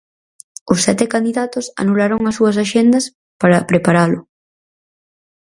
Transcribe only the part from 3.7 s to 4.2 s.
preparalo.